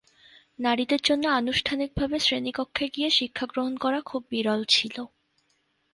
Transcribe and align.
নারীদের 0.59 1.01
জন্য 1.03 1.23
আনুষ্ঠানিকভাবে 1.39 2.17
শ্রেণীকক্ষে 2.19 2.85
গিয়ে 2.89 3.09
শিক্ষাগ্রহণ 3.09 3.73
করা 3.77 3.99
খুব 4.01 4.21
বিরল 4.31 4.61
ছিল। 4.69 4.95